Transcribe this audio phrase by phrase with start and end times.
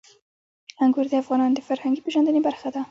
[0.83, 2.79] انګور د افغانانو د فرهنګي پیژندنې برخه ده.